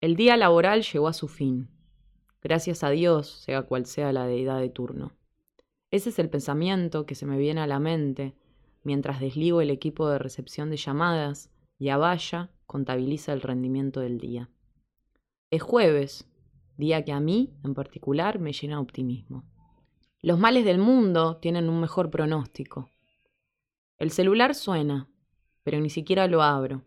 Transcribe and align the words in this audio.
El 0.00 0.14
día 0.14 0.36
laboral 0.36 0.82
llegó 0.82 1.08
a 1.08 1.12
su 1.12 1.26
fin. 1.26 1.68
Gracias 2.40 2.84
a 2.84 2.90
Dios, 2.90 3.42
sea 3.44 3.62
cual 3.62 3.84
sea 3.84 4.12
la 4.12 4.26
deidad 4.26 4.60
de 4.60 4.68
turno. 4.68 5.12
Ese 5.90 6.10
es 6.10 6.20
el 6.20 6.30
pensamiento 6.30 7.04
que 7.04 7.16
se 7.16 7.26
me 7.26 7.36
viene 7.36 7.62
a 7.62 7.66
la 7.66 7.80
mente 7.80 8.36
mientras 8.84 9.18
desligo 9.18 9.60
el 9.60 9.70
equipo 9.70 10.08
de 10.08 10.20
recepción 10.20 10.70
de 10.70 10.76
llamadas 10.76 11.50
y 11.80 11.88
Avaya 11.88 12.50
contabiliza 12.66 13.32
el 13.32 13.40
rendimiento 13.40 13.98
del 13.98 14.18
día. 14.18 14.48
Es 15.50 15.62
jueves, 15.62 16.28
día 16.76 17.04
que 17.04 17.10
a 17.10 17.18
mí, 17.18 17.52
en 17.64 17.74
particular, 17.74 18.38
me 18.38 18.52
llena 18.52 18.76
de 18.76 18.82
optimismo. 18.82 19.44
Los 20.22 20.38
males 20.38 20.64
del 20.64 20.78
mundo 20.78 21.38
tienen 21.38 21.68
un 21.68 21.80
mejor 21.80 22.08
pronóstico. 22.08 22.88
El 23.98 24.12
celular 24.12 24.54
suena, 24.54 25.08
pero 25.64 25.80
ni 25.80 25.90
siquiera 25.90 26.28
lo 26.28 26.42
abro. 26.42 26.84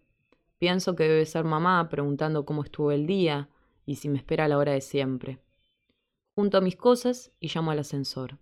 Pienso 0.62 0.96
que 0.96 1.06
debe 1.06 1.26
ser 1.26 1.44
mamá 1.44 1.90
preguntando 1.90 2.46
cómo 2.46 2.64
estuvo 2.64 2.92
el 2.92 3.08
día 3.08 3.50
y 3.84 3.96
si 3.96 4.10
me 4.10 4.20
espera 4.20 4.46
a 4.46 4.48
la 4.48 4.60
hora 4.60 4.74
de 4.74 4.82
siempre. 4.82 5.40
Junto 6.36 6.62
mis 6.62 6.76
cosas 6.76 7.32
y 7.40 7.48
llamo 7.48 7.72
al 7.72 7.80
ascensor. 7.80 8.38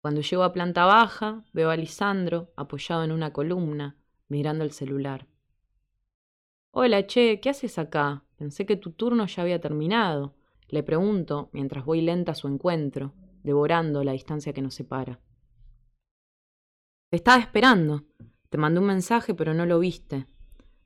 Cuando 0.00 0.22
llego 0.22 0.42
a 0.42 0.54
planta 0.54 0.86
baja, 0.86 1.44
veo 1.52 1.68
a 1.68 1.76
Lisandro 1.76 2.50
apoyado 2.56 3.04
en 3.04 3.12
una 3.12 3.34
columna, 3.34 3.98
mirando 4.28 4.64
el 4.64 4.70
celular. 4.70 5.26
Hola, 6.70 7.06
che, 7.06 7.40
¿qué 7.40 7.50
haces 7.50 7.78
acá? 7.78 8.24
Pensé 8.38 8.64
que 8.64 8.76
tu 8.76 8.92
turno 8.92 9.26
ya 9.26 9.42
había 9.42 9.60
terminado. 9.60 10.34
Le 10.68 10.82
pregunto 10.82 11.50
mientras 11.52 11.84
voy 11.84 12.00
lenta 12.00 12.32
a 12.32 12.36
su 12.36 12.48
encuentro, 12.48 13.12
devorando 13.42 14.02
la 14.02 14.12
distancia 14.12 14.54
que 14.54 14.62
nos 14.62 14.74
separa. 14.74 15.20
Te 17.10 17.16
estaba 17.18 17.38
esperando. 17.38 18.06
Te 18.48 18.56
mandé 18.56 18.80
un 18.80 18.86
mensaje, 18.86 19.34
pero 19.34 19.52
no 19.52 19.66
lo 19.66 19.78
viste. 19.78 20.26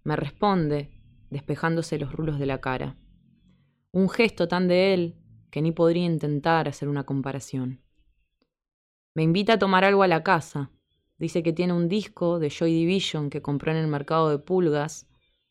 Me 0.04 0.16
responde, 0.16 0.90
despejándose 1.30 1.98
los 1.98 2.12
rulos 2.12 2.38
de 2.38 2.46
la 2.46 2.60
cara. 2.60 2.96
Un 3.92 4.08
gesto 4.08 4.48
tan 4.48 4.68
de 4.68 4.94
él 4.94 5.16
que 5.50 5.62
ni 5.62 5.72
podría 5.72 6.04
intentar 6.04 6.68
hacer 6.68 6.88
una 6.88 7.04
comparación. 7.04 7.82
Me 9.14 9.22
invita 9.22 9.54
a 9.54 9.58
tomar 9.58 9.84
algo 9.84 10.02
a 10.02 10.08
la 10.08 10.22
casa. 10.22 10.70
Dice 11.18 11.42
que 11.42 11.52
tiene 11.52 11.74
un 11.74 11.88
disco 11.88 12.38
de 12.38 12.50
Joy 12.50 12.72
Division 12.72 13.30
que 13.30 13.42
compró 13.42 13.70
en 13.70 13.78
el 13.78 13.86
mercado 13.86 14.30
de 14.30 14.38
pulgas 14.38 15.06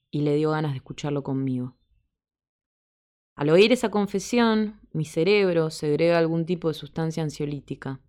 y 0.09 0.21
le 0.21 0.35
dio 0.35 0.51
ganas 0.51 0.71
de 0.71 0.77
escucharlo 0.77 1.23
conmigo. 1.23 1.77
Al 3.35 3.49
oír 3.49 3.71
esa 3.71 3.89
confesión, 3.89 4.81
mi 4.91 5.05
cerebro 5.05 5.69
segrega 5.69 6.17
algún 6.17 6.45
tipo 6.45 6.67
de 6.67 6.73
sustancia 6.73 7.23
ansiolítica. 7.23 8.01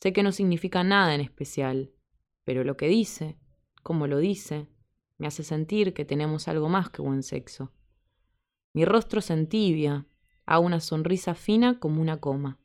Sé 0.00 0.12
que 0.12 0.22
no 0.22 0.32
significa 0.32 0.84
nada 0.84 1.14
en 1.14 1.22
especial, 1.22 1.92
pero 2.44 2.62
lo 2.62 2.76
que 2.76 2.88
dice, 2.88 3.38
como 3.82 4.06
lo 4.06 4.18
dice, 4.18 4.68
me 5.18 5.26
hace 5.26 5.42
sentir 5.42 5.94
que 5.94 6.04
tenemos 6.04 6.48
algo 6.48 6.68
más 6.68 6.90
que 6.90 7.02
buen 7.02 7.22
sexo. 7.22 7.72
Mi 8.72 8.84
rostro 8.84 9.20
se 9.20 9.32
entibia, 9.34 10.06
a 10.46 10.58
una 10.58 10.80
sonrisa 10.80 11.34
fina 11.34 11.78
como 11.78 12.00
una 12.00 12.18
coma. 12.18 12.58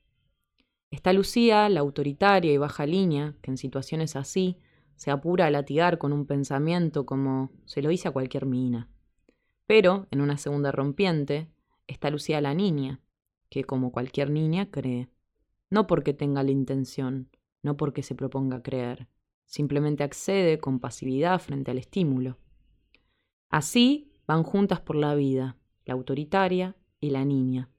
Está 0.91 1.13
Lucía, 1.13 1.69
la 1.69 1.81
autoritaria 1.81 2.51
y 2.51 2.57
baja 2.57 2.85
línea, 2.85 3.35
que 3.41 3.51
en 3.51 3.57
situaciones 3.57 4.15
así 4.15 4.57
se 4.95 5.11
apura 5.11 5.45
a 5.45 5.51
latigar 5.51 5.97
con 5.97 6.11
un 6.11 6.25
pensamiento 6.25 7.05
como 7.05 7.51
se 7.65 7.81
lo 7.81 7.89
dice 7.89 8.07
a 8.07 8.11
cualquier 8.11 8.45
mina. 8.45 8.89
Pero, 9.65 10.07
en 10.11 10.19
una 10.19 10.37
segunda 10.37 10.71
rompiente, 10.71 11.47
está 11.87 12.09
Lucía 12.09 12.41
la 12.41 12.53
niña, 12.53 13.01
que 13.49 13.63
como 13.63 13.91
cualquier 13.91 14.31
niña 14.31 14.71
cree. 14.71 15.09
No 15.69 15.85
porque 15.85 16.13
tenga 16.13 16.43
la 16.43 16.51
intención, 16.51 17.29
no 17.61 17.77
porque 17.77 18.01
se 18.01 18.15
proponga 18.15 18.63
creer, 18.63 19.07
simplemente 19.49 20.03
accede 20.05 20.59
con 20.59 20.79
pasividad 20.79 21.41
frente 21.41 21.71
al 21.71 21.77
estímulo. 21.77 22.37
Así 23.49 24.13
van 24.25 24.43
juntas 24.43 24.79
por 24.79 24.95
la 24.95 25.13
vida, 25.13 25.57
la 25.83 25.95
autoritaria 25.95 26.77
y 27.01 27.09
la 27.09 27.25
niña, 27.25 27.69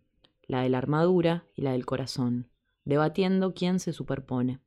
la 0.42 0.60
de 0.60 0.68
la 0.68 0.76
armadura 0.76 1.46
y 1.54 1.62
la 1.62 1.72
del 1.72 1.86
corazón 1.86 2.50
debatiendo 2.90 3.54
quién 3.54 3.78
se 3.78 3.92
superpone. 3.92 4.60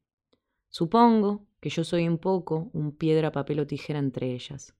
Supongo 0.69 1.45
que 1.59 1.69
yo 1.69 1.83
soy 1.83 2.07
un 2.07 2.17
poco 2.17 2.69
un 2.73 2.95
piedra, 2.95 3.31
papel 3.31 3.59
o 3.59 3.67
tijera 3.67 3.99
entre 3.99 4.31
ellas. 4.31 4.75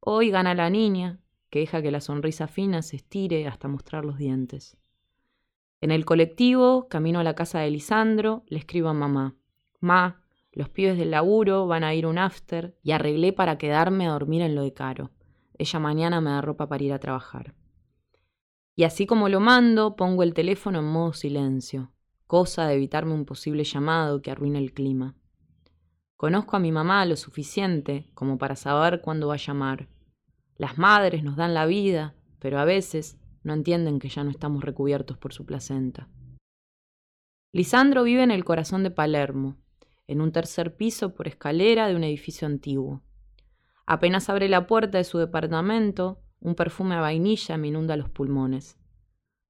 Hoy 0.00 0.30
gana 0.30 0.54
la 0.54 0.70
niña, 0.70 1.20
que 1.50 1.60
deja 1.60 1.82
que 1.82 1.90
la 1.90 2.00
sonrisa 2.00 2.48
fina 2.48 2.82
se 2.82 2.96
estire 2.96 3.46
hasta 3.46 3.68
mostrar 3.68 4.04
los 4.04 4.18
dientes. 4.18 4.76
En 5.80 5.90
el 5.90 6.04
colectivo, 6.04 6.88
camino 6.88 7.18
a 7.18 7.24
la 7.24 7.34
casa 7.34 7.60
de 7.60 7.70
Lisandro, 7.70 8.44
le 8.46 8.58
escribo 8.58 8.88
a 8.88 8.94
mamá. 8.94 9.36
Ma, 9.80 10.22
los 10.56 10.68
pibes 10.68 10.98
del 10.98 11.12
laburo 11.12 11.68
van 11.68 11.84
a 11.84 11.94
ir 11.94 12.04
un 12.04 12.18
after 12.18 12.76
y 12.82 12.90
arreglé 12.90 13.32
para 13.32 13.58
quedarme 13.58 14.08
a 14.08 14.10
dormir 14.10 14.42
en 14.42 14.56
lo 14.56 14.62
de 14.62 14.72
caro. 14.72 15.12
Ella 15.56 15.78
mañana 15.78 16.20
me 16.20 16.30
da 16.30 16.40
ropa 16.40 16.68
para 16.68 16.82
ir 16.82 16.92
a 16.92 16.98
trabajar. 16.98 17.54
Y 18.74 18.82
así 18.82 19.06
como 19.06 19.28
lo 19.28 19.38
mando, 19.38 19.94
pongo 19.94 20.24
el 20.24 20.34
teléfono 20.34 20.80
en 20.80 20.86
modo 20.86 21.12
silencio 21.12 21.92
cosa 22.26 22.66
de 22.66 22.74
evitarme 22.74 23.14
un 23.14 23.24
posible 23.24 23.64
llamado 23.64 24.20
que 24.20 24.30
arruine 24.30 24.58
el 24.58 24.72
clima. 24.72 25.14
Conozco 26.16 26.56
a 26.56 26.60
mi 26.60 26.72
mamá 26.72 27.04
lo 27.06 27.16
suficiente 27.16 28.10
como 28.14 28.38
para 28.38 28.56
saber 28.56 29.00
cuándo 29.00 29.28
va 29.28 29.34
a 29.34 29.38
llamar. 29.38 29.88
Las 30.56 30.78
madres 30.78 31.22
nos 31.22 31.36
dan 31.36 31.54
la 31.54 31.66
vida, 31.66 32.14
pero 32.38 32.58
a 32.58 32.64
veces 32.64 33.18
no 33.42 33.52
entienden 33.52 33.98
que 33.98 34.08
ya 34.08 34.24
no 34.24 34.30
estamos 34.30 34.64
recubiertos 34.64 35.18
por 35.18 35.32
su 35.32 35.44
placenta. 35.44 36.08
Lisandro 37.52 38.02
vive 38.02 38.22
en 38.22 38.30
el 38.30 38.44
corazón 38.44 38.82
de 38.82 38.90
Palermo, 38.90 39.56
en 40.08 40.20
un 40.20 40.32
tercer 40.32 40.76
piso 40.76 41.14
por 41.14 41.28
escalera 41.28 41.88
de 41.88 41.96
un 41.96 42.04
edificio 42.04 42.46
antiguo. 42.46 43.02
Apenas 43.86 44.28
abre 44.28 44.48
la 44.48 44.66
puerta 44.66 44.98
de 44.98 45.04
su 45.04 45.18
departamento, 45.18 46.20
un 46.40 46.54
perfume 46.54 46.96
a 46.96 47.00
vainilla 47.00 47.56
me 47.56 47.68
inunda 47.68 47.96
los 47.96 48.10
pulmones. 48.10 48.76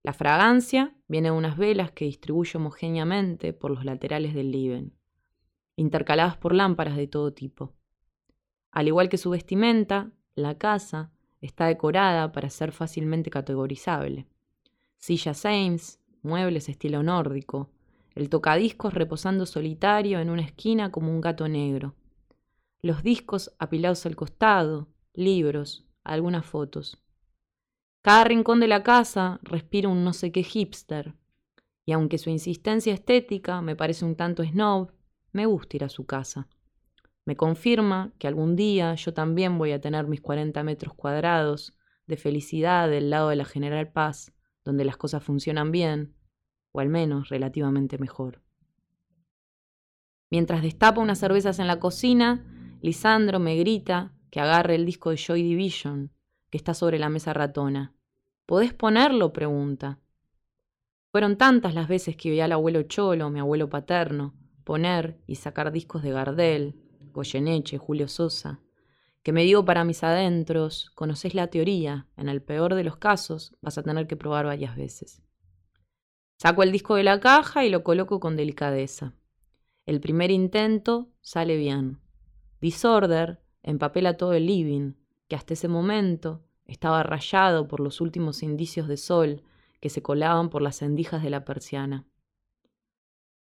La 0.02 0.12
fragancia 0.12 0.94
viene 1.08 1.30
de 1.30 1.36
unas 1.36 1.56
velas 1.56 1.90
que 1.90 2.04
distribuye 2.04 2.58
homogéneamente 2.58 3.52
por 3.52 3.70
los 3.70 3.84
laterales 3.84 4.34
del 4.34 4.52
living, 4.52 4.90
intercaladas 5.74 6.36
por 6.36 6.54
lámparas 6.54 6.96
de 6.96 7.08
todo 7.08 7.32
tipo. 7.32 7.74
Al 8.70 8.86
igual 8.86 9.08
que 9.08 9.18
su 9.18 9.30
vestimenta, 9.30 10.12
la 10.34 10.58
casa 10.58 11.10
está 11.40 11.66
decorada 11.66 12.30
para 12.32 12.50
ser 12.50 12.72
fácilmente 12.72 13.30
categorizable. 13.30 14.26
Sillas 14.96 15.44
Ames, 15.44 16.00
muebles 16.22 16.68
estilo 16.68 17.02
nórdico, 17.02 17.70
el 18.16 18.30
tocadiscos 18.30 18.94
reposando 18.94 19.44
solitario 19.44 20.20
en 20.20 20.30
una 20.30 20.40
esquina 20.40 20.90
como 20.90 21.12
un 21.12 21.20
gato 21.20 21.48
negro, 21.48 21.94
los 22.80 23.02
discos 23.02 23.54
apilados 23.58 24.06
al 24.06 24.16
costado, 24.16 24.88
libros, 25.12 25.86
algunas 26.02 26.46
fotos. 26.46 26.98
Cada 28.00 28.24
rincón 28.24 28.58
de 28.58 28.68
la 28.68 28.82
casa 28.82 29.38
respira 29.42 29.90
un 29.90 30.02
no 30.02 30.14
sé 30.14 30.32
qué 30.32 30.42
hipster, 30.42 31.14
y 31.84 31.92
aunque 31.92 32.16
su 32.16 32.30
insistencia 32.30 32.94
estética 32.94 33.60
me 33.60 33.76
parece 33.76 34.06
un 34.06 34.16
tanto 34.16 34.42
snob, 34.42 34.92
me 35.32 35.44
gusta 35.44 35.76
ir 35.76 35.84
a 35.84 35.90
su 35.90 36.06
casa. 36.06 36.48
Me 37.26 37.36
confirma 37.36 38.14
que 38.18 38.28
algún 38.28 38.56
día 38.56 38.94
yo 38.94 39.12
también 39.12 39.58
voy 39.58 39.72
a 39.72 39.80
tener 39.80 40.06
mis 40.06 40.22
40 40.22 40.62
metros 40.64 40.94
cuadrados 40.94 41.76
de 42.06 42.16
felicidad 42.16 42.88
del 42.88 43.10
lado 43.10 43.28
de 43.28 43.36
la 43.36 43.44
General 43.44 43.92
Paz, 43.92 44.32
donde 44.64 44.86
las 44.86 44.96
cosas 44.96 45.22
funcionan 45.22 45.70
bien, 45.70 46.15
o 46.76 46.80
al 46.80 46.90
menos 46.90 47.30
relativamente 47.30 47.96
mejor. 47.96 48.42
Mientras 50.30 50.60
destapa 50.60 51.00
unas 51.00 51.18
cervezas 51.18 51.58
en 51.58 51.68
la 51.68 51.80
cocina, 51.80 52.44
Lisandro 52.82 53.40
me 53.40 53.56
grita 53.56 54.12
que 54.30 54.40
agarre 54.40 54.74
el 54.74 54.84
disco 54.84 55.08
de 55.08 55.16
Joy 55.16 55.42
Division, 55.42 56.12
que 56.50 56.58
está 56.58 56.74
sobre 56.74 56.98
la 56.98 57.08
mesa 57.08 57.32
ratona. 57.32 57.94
¿Podés 58.44 58.74
ponerlo? 58.74 59.32
pregunta. 59.32 60.00
Fueron 61.12 61.38
tantas 61.38 61.74
las 61.74 61.88
veces 61.88 62.14
que 62.14 62.30
vi 62.30 62.40
al 62.40 62.52
abuelo 62.52 62.82
Cholo, 62.82 63.30
mi 63.30 63.40
abuelo 63.40 63.70
paterno, 63.70 64.34
poner 64.62 65.18
y 65.26 65.36
sacar 65.36 65.72
discos 65.72 66.02
de 66.02 66.10
Gardel, 66.10 66.76
Goyeneche, 67.12 67.78
Julio 67.78 68.06
Sosa, 68.06 68.60
que 69.22 69.32
me 69.32 69.44
digo 69.44 69.64
para 69.64 69.84
mis 69.84 70.04
adentros, 70.04 70.90
conocés 70.94 71.34
la 71.34 71.46
teoría, 71.46 72.06
en 72.18 72.28
el 72.28 72.42
peor 72.42 72.74
de 72.74 72.84
los 72.84 72.98
casos 72.98 73.56
vas 73.62 73.78
a 73.78 73.82
tener 73.82 74.06
que 74.06 74.16
probar 74.16 74.44
varias 74.44 74.76
veces. 74.76 75.25
Saco 76.38 76.62
el 76.62 76.70
disco 76.70 76.96
de 76.96 77.02
la 77.02 77.18
caja 77.18 77.64
y 77.64 77.70
lo 77.70 77.82
coloco 77.82 78.20
con 78.20 78.36
delicadeza. 78.36 79.14
El 79.86 80.00
primer 80.00 80.30
intento 80.30 81.08
sale 81.22 81.56
bien. 81.56 81.98
Disorder 82.60 83.40
empapela 83.62 84.16
todo 84.16 84.34
el 84.34 84.46
living, 84.46 84.92
que 85.28 85.36
hasta 85.36 85.54
ese 85.54 85.68
momento 85.68 86.44
estaba 86.66 87.02
rayado 87.02 87.68
por 87.68 87.80
los 87.80 88.00
últimos 88.00 88.42
indicios 88.42 88.86
de 88.86 88.96
sol 88.96 89.42
que 89.80 89.88
se 89.88 90.02
colaban 90.02 90.50
por 90.50 90.60
las 90.60 90.82
endijas 90.82 91.22
de 91.22 91.30
la 91.30 91.44
persiana. 91.44 92.04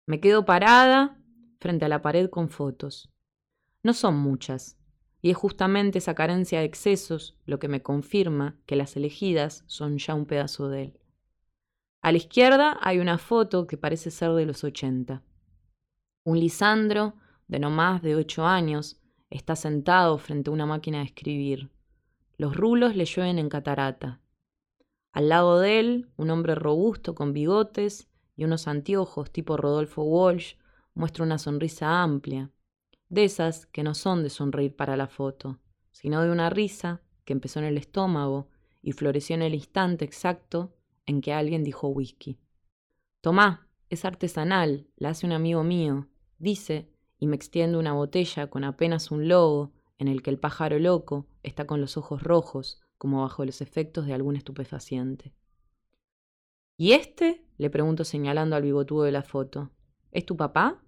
Me 0.06 0.20
quedo 0.20 0.44
parada 0.44 1.18
frente 1.58 1.86
a 1.86 1.88
la 1.88 2.02
pared 2.02 2.28
con 2.28 2.48
fotos. 2.48 3.10
No 3.82 3.92
son 3.92 4.16
muchas, 4.16 4.76
y 5.20 5.30
es 5.30 5.36
justamente 5.36 5.98
esa 5.98 6.14
carencia 6.14 6.60
de 6.60 6.66
excesos 6.66 7.36
lo 7.46 7.58
que 7.58 7.68
me 7.68 7.82
confirma 7.82 8.56
que 8.66 8.76
las 8.76 8.96
elegidas 8.96 9.64
son 9.66 9.98
ya 9.98 10.14
un 10.14 10.26
pedazo 10.26 10.68
de 10.68 10.82
él. 10.82 11.00
A 12.04 12.12
la 12.12 12.18
izquierda 12.18 12.76
hay 12.82 12.98
una 12.98 13.16
foto 13.16 13.66
que 13.66 13.78
parece 13.78 14.10
ser 14.10 14.32
de 14.32 14.44
los 14.44 14.62
ochenta. 14.62 15.22
Un 16.22 16.38
Lisandro, 16.38 17.14
de 17.48 17.58
no 17.58 17.70
más 17.70 18.02
de 18.02 18.14
ocho 18.14 18.44
años, 18.44 19.00
está 19.30 19.56
sentado 19.56 20.18
frente 20.18 20.50
a 20.50 20.52
una 20.52 20.66
máquina 20.66 20.98
de 20.98 21.04
escribir. 21.04 21.70
Los 22.36 22.58
rulos 22.58 22.94
le 22.94 23.06
llueven 23.06 23.38
en 23.38 23.48
catarata. 23.48 24.20
Al 25.12 25.30
lado 25.30 25.60
de 25.60 25.80
él, 25.80 26.10
un 26.18 26.28
hombre 26.28 26.54
robusto 26.54 27.14
con 27.14 27.32
bigotes 27.32 28.06
y 28.36 28.44
unos 28.44 28.68
anteojos 28.68 29.30
tipo 29.30 29.56
Rodolfo 29.56 30.02
Walsh 30.02 30.56
muestra 30.92 31.24
una 31.24 31.38
sonrisa 31.38 32.02
amplia, 32.02 32.50
de 33.08 33.24
esas 33.24 33.64
que 33.64 33.82
no 33.82 33.94
son 33.94 34.22
de 34.22 34.28
sonreír 34.28 34.76
para 34.76 34.98
la 34.98 35.06
foto, 35.06 35.58
sino 35.90 36.20
de 36.20 36.30
una 36.30 36.50
risa 36.50 37.00
que 37.24 37.32
empezó 37.32 37.60
en 37.60 37.64
el 37.64 37.78
estómago 37.78 38.50
y 38.82 38.92
floreció 38.92 39.36
en 39.36 39.42
el 39.42 39.54
instante 39.54 40.04
exacto 40.04 40.74
en 41.06 41.20
que 41.20 41.32
alguien 41.32 41.64
dijo 41.64 41.88
whisky. 41.88 42.38
Tomá, 43.20 43.68
es 43.90 44.04
artesanal, 44.04 44.86
la 44.96 45.10
hace 45.10 45.26
un 45.26 45.32
amigo 45.32 45.62
mío, 45.64 46.08
dice, 46.38 46.90
y 47.18 47.26
me 47.26 47.36
extiende 47.36 47.78
una 47.78 47.92
botella 47.92 48.48
con 48.48 48.64
apenas 48.64 49.10
un 49.10 49.28
logo 49.28 49.72
en 49.98 50.08
el 50.08 50.22
que 50.22 50.30
el 50.30 50.38
pájaro 50.38 50.78
loco 50.78 51.26
está 51.42 51.66
con 51.66 51.80
los 51.80 51.96
ojos 51.96 52.22
rojos, 52.22 52.82
como 52.98 53.22
bajo 53.22 53.44
los 53.44 53.60
efectos 53.60 54.06
de 54.06 54.14
algún 54.14 54.36
estupefaciente. 54.36 55.32
¿Y 56.76 56.92
este? 56.92 57.44
le 57.56 57.70
pregunto 57.70 58.04
señalando 58.04 58.56
al 58.56 58.62
bigotudo 58.62 59.04
de 59.04 59.12
la 59.12 59.22
foto. 59.22 59.70
¿Es 60.10 60.26
tu 60.26 60.36
papá? 60.36 60.82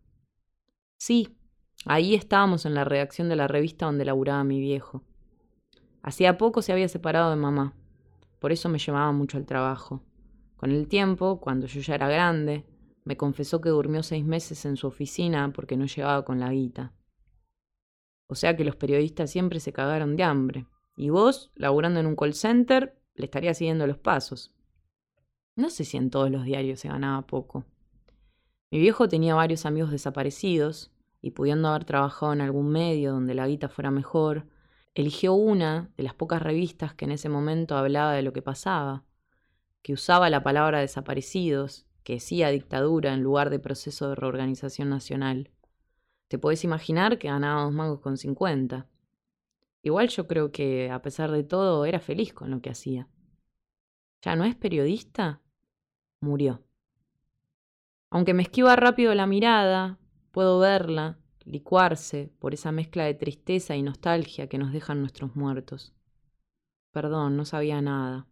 Sí, 0.97 1.39
ahí 1.85 2.15
estábamos 2.15 2.67
en 2.67 2.75
la 2.75 2.85
redacción 2.85 3.29
de 3.29 3.37
la 3.37 3.47
revista 3.47 3.87
donde 3.87 4.05
laburaba 4.05 4.43
mi 4.45 4.61
viejo. 4.61 5.05
Hacía 6.03 6.39
poco 6.39 6.63
se 6.63 6.73
había 6.73 6.89
separado 6.89 7.31
de 7.31 7.37
mamá, 7.37 7.75
por 8.47 8.53
eso 8.53 8.69
me 8.69 8.79
llevaba 8.79 9.11
mucho 9.11 9.39
al 9.39 9.45
trabajo. 9.45 10.05
Con 10.57 10.71
el 10.71 10.87
tiempo, 10.87 11.41
cuando 11.41 11.67
yo 11.67 11.81
ya 11.81 11.97
era 11.97 12.09
grande, 12.09 12.65
me 13.03 13.17
confesó 13.17 13.61
que 13.61 13.71
durmió 13.71 14.05
seis 14.05 14.25
meses 14.25 14.65
en 14.67 14.77
su 14.77 14.87
oficina 14.87 15.53
porque 15.53 15.77
no 15.77 15.87
llegaba 15.87 16.25
con 16.25 16.39
la 16.39 16.53
guita. 16.53 16.95
O 18.29 18.37
sea 18.37 18.57
que 18.57 18.63
los 18.63 18.77
periodistas 18.77 19.33
siempre 19.33 19.59
se 19.59 19.73
cagaron 19.73 20.15
de 20.15 20.23
hambre. 20.23 20.69
Y 20.97 21.09
vos, 21.09 21.51
laburando 21.57 21.99
en 21.99 22.07
un 22.07 22.15
call 22.15 22.35
center, 22.35 22.97
le 23.17 23.25
estarías 23.25 23.59
siguiendo 23.59 23.85
los 23.89 23.99
pasos. 23.99 24.55
No 25.57 25.69
sé 25.69 25.83
si 25.83 25.97
en 25.97 26.11
todos 26.11 26.31
los 26.31 26.45
diarios 26.45 26.79
se 26.79 26.87
ganaba 26.87 27.27
poco. 27.27 27.65
Mi 28.71 28.79
viejo 28.79 29.09
tenía 29.09 29.35
varios 29.35 29.67
amigos 29.67 29.91
desaparecidos, 29.91 30.93
y 31.21 31.33
pudiendo 31.33 31.67
haber 31.67 31.85
trabajado 31.85 32.33
en 32.33 32.43
algún 32.43 32.69
medio 32.69 33.11
donde 33.11 33.35
la 33.35 33.49
guita 33.49 33.69
fuera 33.69 33.91
mejor, 33.91 34.47
eligió 34.97 35.35
una 35.35 35.91
de 35.99 36.05
las 36.05 36.15
pocas 36.15 36.41
revistas 36.41 36.95
que 36.95 37.05
en 37.05 37.13
ese 37.13 37.29
momento 37.29 37.77
hablaba 37.77 38.15
de 38.15 38.23
lo 38.23 38.33
que 38.33 38.41
pasaba, 38.41 39.05
que 39.83 39.93
usaba 39.93 40.31
la 40.31 40.43
palabra 40.43 40.81
desaparecidos, 40.81 41.85
que 42.03 42.15
decía 42.15 42.49
dictadura 42.49 43.13
en 43.13 43.23
lugar 43.23 43.51
de 43.51 43.59
proceso 43.59 44.09
de 44.09 44.15
reorganización 44.15 44.89
nacional. 44.89 45.51
Te 46.29 46.39
podés 46.39 46.65
imaginar 46.65 47.19
que 47.19 47.29
ganaba 47.29 47.65
dos 47.65 47.75
mangos 47.75 48.01
con 48.01 48.17
cincuenta. 48.17 48.89
Igual 49.83 50.09
yo 50.09 50.27
creo 50.27 50.51
que, 50.51 50.91
a 50.91 51.03
pesar 51.03 51.31
de 51.31 51.45
todo, 51.45 51.85
era 51.85 52.01
feliz 52.01 52.33
con 52.33 52.51
lo 52.51 52.63
que 52.63 52.71
hacía. 52.71 53.07
¿Ya 54.23 54.35
no 54.35 54.45
es 54.45 54.57
periodista? 54.57 55.43
Murió. 56.21 56.65
Aunque 58.09 58.33
me 58.33 58.45
esquiva 58.45 58.77
rápido 58.77 59.15
la 59.15 59.27
mirada, 59.27 59.99
puedo 60.33 60.59
verla, 60.59 61.19
licuarse 61.47 62.31
por 62.39 62.53
esa 62.53 62.73
mezcla 62.73 63.05
de 63.05 63.15
tristeza 63.15 63.77
y 63.77 63.83
nostalgia 63.83 64.49
que 64.49 64.59
nos 64.59 64.73
dejan 64.73 65.01
nuestros 65.01 65.37
muertos. 65.37 65.95
Perdón, 66.91 67.37
no 67.37 67.45
sabía 67.45 67.81
nada. 67.81 68.27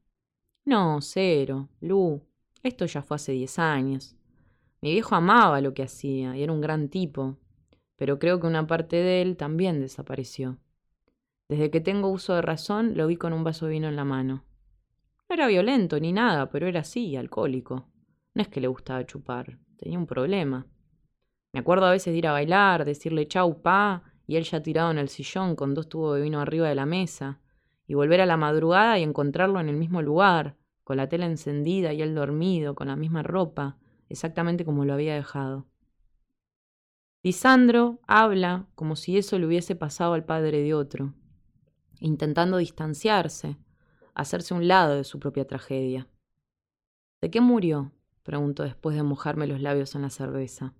No, 0.64 1.00
cero, 1.00 1.68
Lu. 1.80 2.22
Esto 2.62 2.86
ya 2.86 3.02
fue 3.02 3.16
hace 3.16 3.32
diez 3.32 3.58
años. 3.58 4.16
Mi 4.80 4.92
viejo 4.92 5.14
amaba 5.14 5.60
lo 5.60 5.74
que 5.74 5.82
hacía 5.82 6.36
y 6.36 6.42
era 6.42 6.52
un 6.52 6.60
gran 6.60 6.88
tipo, 6.88 7.38
pero 7.96 8.18
creo 8.18 8.40
que 8.40 8.46
una 8.46 8.66
parte 8.66 8.96
de 8.96 9.22
él 9.22 9.36
también 9.36 9.80
desapareció. 9.80 10.58
Desde 11.48 11.70
que 11.70 11.80
tengo 11.80 12.08
uso 12.08 12.34
de 12.34 12.42
razón, 12.42 12.96
lo 12.96 13.06
vi 13.06 13.16
con 13.16 13.32
un 13.32 13.44
vaso 13.44 13.66
de 13.66 13.72
vino 13.72 13.88
en 13.88 13.96
la 13.96 14.04
mano. 14.04 14.44
No 15.28 15.34
era 15.34 15.46
violento 15.46 16.00
ni 16.00 16.12
nada, 16.12 16.50
pero 16.50 16.66
era 16.66 16.80
así, 16.80 17.16
alcohólico. 17.16 17.86
No 18.34 18.42
es 18.42 18.48
que 18.48 18.60
le 18.60 18.68
gustaba 18.68 19.06
chupar, 19.06 19.58
tenía 19.76 19.98
un 19.98 20.06
problema. 20.06 20.66
Me 21.54 21.60
acuerdo 21.60 21.86
a 21.86 21.92
veces 21.92 22.12
de 22.12 22.18
ir 22.18 22.26
a 22.26 22.32
bailar, 22.32 22.84
decirle 22.84 23.28
chau, 23.28 23.62
pa, 23.62 24.02
y 24.26 24.34
él 24.34 24.42
ya 24.42 24.60
tirado 24.60 24.90
en 24.90 24.98
el 24.98 25.08
sillón 25.08 25.54
con 25.54 25.72
dos 25.72 25.88
tubos 25.88 26.16
de 26.16 26.22
vino 26.22 26.40
arriba 26.40 26.68
de 26.68 26.74
la 26.74 26.84
mesa, 26.84 27.38
y 27.86 27.94
volver 27.94 28.20
a 28.20 28.26
la 28.26 28.36
madrugada 28.36 28.98
y 28.98 29.04
encontrarlo 29.04 29.60
en 29.60 29.68
el 29.68 29.76
mismo 29.76 30.02
lugar, 30.02 30.56
con 30.82 30.96
la 30.96 31.08
tela 31.08 31.26
encendida 31.26 31.92
y 31.92 32.02
él 32.02 32.16
dormido, 32.16 32.74
con 32.74 32.88
la 32.88 32.96
misma 32.96 33.22
ropa, 33.22 33.78
exactamente 34.08 34.64
como 34.64 34.84
lo 34.84 34.94
había 34.94 35.14
dejado. 35.14 35.68
Lisandro 37.22 38.00
habla 38.08 38.66
como 38.74 38.96
si 38.96 39.16
eso 39.16 39.38
le 39.38 39.46
hubiese 39.46 39.76
pasado 39.76 40.14
al 40.14 40.24
padre 40.24 40.60
de 40.60 40.74
otro, 40.74 41.14
intentando 42.00 42.56
distanciarse, 42.56 43.58
hacerse 44.12 44.54
un 44.54 44.66
lado 44.66 44.96
de 44.96 45.04
su 45.04 45.20
propia 45.20 45.46
tragedia. 45.46 46.08
¿De 47.20 47.30
qué 47.30 47.40
murió? 47.40 47.92
preguntó 48.24 48.64
después 48.64 48.96
de 48.96 49.04
mojarme 49.04 49.46
los 49.46 49.60
labios 49.60 49.94
en 49.94 50.02
la 50.02 50.10
cerveza. 50.10 50.74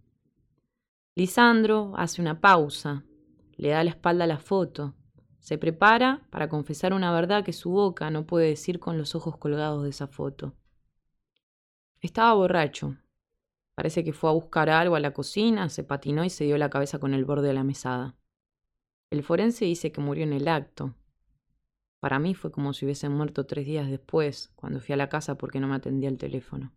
Lisandro 1.16 1.93
hace 1.96 2.20
una 2.20 2.40
pausa, 2.40 3.05
le 3.56 3.69
da 3.70 3.84
la 3.84 3.90
espalda 3.90 4.25
a 4.25 4.26
la 4.26 4.38
foto, 4.38 4.94
se 5.38 5.58
prepara 5.58 6.26
para 6.31 6.49
confesar 6.49 6.93
una 6.93 7.12
verdad 7.12 7.44
que 7.44 7.52
su 7.52 7.70
boca 7.70 8.11
no 8.11 8.26
puede 8.26 8.49
decir 8.49 8.81
con 8.81 8.99
los 8.99 9.14
ojos 9.14 9.37
colgados 9.37 9.84
de 9.84 9.90
esa 9.90 10.06
foto. 10.06 10.55
Estaba 12.00 12.34
borracho, 12.34 12.96
Parece 13.75 14.05
que 14.05 14.12
fue 14.12 14.31
a 14.31 14.32
buscar 14.32 14.70
algo 14.70 14.94
a 14.94 15.00
la 15.00 15.12
cocina, 15.12 15.69
se 15.69 15.82
patinó 15.82 16.25
y 16.25 16.31
se 16.31 16.44
dio 16.44 16.56
la 16.58 16.70
cabeza 16.70 16.99
con 16.99 17.12
el 17.12 17.25
borde 17.25 17.49
de 17.49 17.55
la 17.55 17.64
mesada. 17.64 18.14
El 19.11 19.22
forense 19.25 19.64
dice 19.64 19.90
que 19.90 20.00
murió 20.00 20.25
en 20.25 20.32
el 20.32 20.46
acto. 20.49 20.94
Para 21.99 22.19
mí 22.19 22.34
fue 22.34 22.52
como 22.52 22.72
si 22.72 22.84
hubiese 22.84 23.08
muerto 23.08 23.46
tres 23.46 23.66
días 23.66 23.90
después, 23.90 24.52
cuando 24.55 24.81
fui 24.81 24.93
a 24.93 24.96
la 24.96 25.08
casa 25.08 25.37
porque 25.37 25.58
no 25.58 25.66
me 25.66 25.75
atendía 25.75 26.08
el 26.08 26.19
teléfono. 26.19 26.72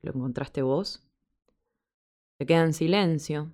¿Lo 0.00 0.12
encontraste 0.12 0.62
vos? 0.62 1.03
Se 2.38 2.46
queda 2.46 2.64
en 2.64 2.72
silencio. 2.72 3.52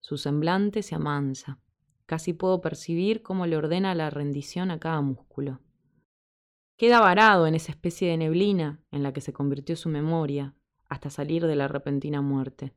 Su 0.00 0.18
semblante 0.18 0.82
se 0.82 0.94
amansa. 0.94 1.58
Casi 2.06 2.32
puedo 2.32 2.60
percibir 2.60 3.22
cómo 3.22 3.46
le 3.46 3.56
ordena 3.56 3.94
la 3.94 4.10
rendición 4.10 4.70
a 4.70 4.78
cada 4.78 5.00
músculo. 5.00 5.60
Queda 6.76 7.00
varado 7.00 7.46
en 7.46 7.54
esa 7.54 7.72
especie 7.72 8.08
de 8.08 8.16
neblina 8.16 8.80
en 8.90 9.02
la 9.02 9.12
que 9.12 9.20
se 9.20 9.32
convirtió 9.32 9.76
su 9.76 9.88
memoria, 9.88 10.54
hasta 10.88 11.08
salir 11.08 11.46
de 11.46 11.56
la 11.56 11.68
repentina 11.68 12.20
muerte. 12.20 12.74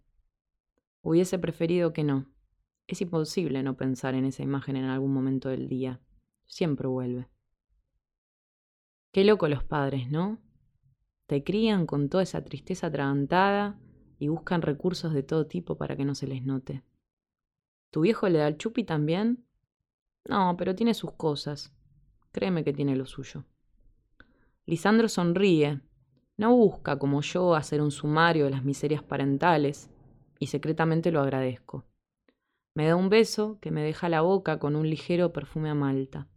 Hubiese 1.01 1.39
preferido 1.39 1.93
que 1.93 2.03
no. 2.03 2.27
Es 2.87 3.01
imposible 3.01 3.63
no 3.63 3.75
pensar 3.75 4.13
en 4.13 4.25
esa 4.25 4.43
imagen 4.43 4.75
en 4.75 4.85
algún 4.85 5.13
momento 5.13 5.49
del 5.49 5.67
día. 5.67 5.99
Siempre 6.45 6.87
vuelve. 6.87 7.27
Qué 9.11 9.23
loco 9.23 9.47
los 9.47 9.63
padres, 9.63 10.09
¿no? 10.09 10.39
Te 11.25 11.43
crían 11.43 11.85
con 11.85 12.09
toda 12.09 12.23
esa 12.23 12.43
tristeza 12.43 12.87
atragantada 12.87 13.79
y 14.23 14.29
buscan 14.29 14.61
recursos 14.61 15.13
de 15.13 15.21
todo 15.21 15.47
tipo 15.47 15.75
para 15.75 15.97
que 15.97 16.05
no 16.05 16.15
se 16.15 16.27
les 16.27 16.43
note. 16.43 16.81
¿Tu 17.91 17.99
viejo 17.99 18.29
le 18.29 18.39
da 18.39 18.47
el 18.47 18.57
chupi 18.57 18.85
también? 18.85 19.45
No, 20.23 20.55
pero 20.57 20.75
tiene 20.75 20.93
sus 20.93 21.11
cosas. 21.11 21.75
Créeme 22.31 22.63
que 22.63 22.71
tiene 22.71 22.95
lo 22.95 23.05
suyo. 23.05 23.43
Lisandro 24.65 25.09
sonríe, 25.09 25.81
no 26.37 26.55
busca, 26.55 26.97
como 26.97 27.19
yo, 27.19 27.53
hacer 27.53 27.81
un 27.81 27.91
sumario 27.91 28.45
de 28.45 28.51
las 28.51 28.63
miserias 28.63 29.03
parentales, 29.03 29.89
y 30.39 30.47
secretamente 30.47 31.11
lo 31.11 31.19
agradezco. 31.19 31.83
Me 32.75 32.87
da 32.87 32.95
un 32.95 33.09
beso 33.09 33.59
que 33.59 33.71
me 33.71 33.83
deja 33.83 34.07
la 34.07 34.21
boca 34.21 34.57
con 34.57 34.77
un 34.77 34.89
ligero 34.89 35.33
perfume 35.33 35.69
a 35.69 35.75
malta. 35.75 36.29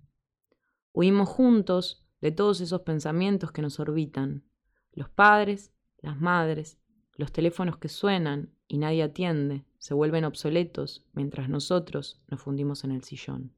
Huimos 0.93 1.29
juntos 1.29 2.05
de 2.21 2.33
todos 2.33 2.61
esos 2.61 2.81
pensamientos 2.81 3.53
que 3.53 3.63
nos 3.63 3.79
orbitan, 3.79 4.43
los 4.91 5.09
padres, 5.09 5.73
las 5.99 6.21
madres, 6.21 6.81
los 7.17 7.33
teléfonos 7.33 7.79
que 7.79 7.89
suenan 7.89 8.51
y 8.69 8.79
nadie 8.79 9.03
atiende, 9.03 9.65
se 9.79 9.95
vuelven 9.95 10.25
obsoletos 10.25 11.05
mientras 11.13 11.49
nosotros 11.49 12.21
nos 12.29 12.41
fundimos 12.41 12.85
en 12.85 12.93
el 12.93 13.05
sillón. 13.05 13.53